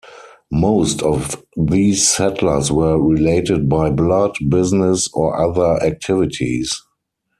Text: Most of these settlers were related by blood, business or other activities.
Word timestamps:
Most 0.51 1.03
of 1.03 1.45
these 1.55 2.07
settlers 2.07 2.71
were 2.71 2.99
related 2.99 3.69
by 3.69 3.91
blood, 3.91 4.35
business 4.49 5.07
or 5.13 5.39
other 5.39 5.79
activities. 5.85 6.81